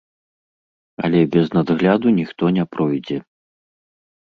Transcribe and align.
Але 1.07 1.21
без 1.35 1.47
надгляду 1.59 2.15
ніхто 2.19 2.43
не 2.59 2.65
пройдзе. 2.75 3.17